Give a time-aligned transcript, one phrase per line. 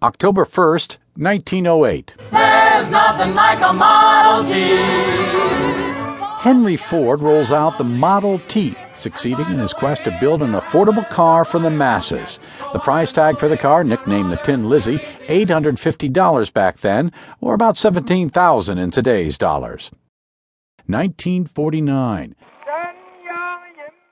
[0.00, 2.14] October 1st, 1908.
[2.30, 4.76] There's nothing like a Model T.
[6.38, 11.08] Henry Ford rolls out the Model T, succeeding in his quest to build an affordable
[11.10, 12.38] car for the masses.
[12.72, 17.76] The price tag for the car, nicknamed the Tin Lizzie, $850 back then, or about
[17.76, 19.90] 17,000 in today's dollars.
[20.86, 22.36] 1949.